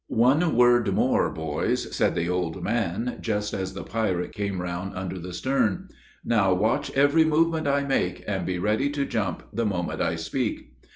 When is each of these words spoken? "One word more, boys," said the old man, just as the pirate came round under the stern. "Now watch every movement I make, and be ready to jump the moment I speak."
"One 0.07 0.55
word 0.55 0.91
more, 0.91 1.29
boys," 1.29 1.95
said 1.95 2.15
the 2.15 2.27
old 2.27 2.63
man, 2.63 3.19
just 3.21 3.53
as 3.53 3.75
the 3.75 3.83
pirate 3.83 4.33
came 4.33 4.59
round 4.59 4.95
under 4.95 5.19
the 5.19 5.31
stern. 5.31 5.89
"Now 6.25 6.55
watch 6.55 6.89
every 6.97 7.23
movement 7.23 7.67
I 7.67 7.83
make, 7.83 8.23
and 8.25 8.43
be 8.43 8.57
ready 8.57 8.89
to 8.89 9.05
jump 9.05 9.43
the 9.53 9.63
moment 9.67 10.01
I 10.01 10.15
speak." 10.15 10.71